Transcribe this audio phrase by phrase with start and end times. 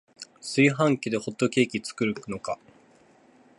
[0.41, 2.57] 炊飯器でホットケーキ作るのか